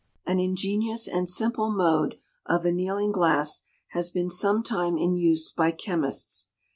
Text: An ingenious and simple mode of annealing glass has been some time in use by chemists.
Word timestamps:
An 0.25 0.39
ingenious 0.39 1.07
and 1.07 1.29
simple 1.29 1.69
mode 1.69 2.15
of 2.47 2.65
annealing 2.65 3.11
glass 3.11 3.61
has 3.89 4.09
been 4.09 4.31
some 4.31 4.63
time 4.63 4.97
in 4.97 5.13
use 5.15 5.51
by 5.51 5.69
chemists. 5.69 6.53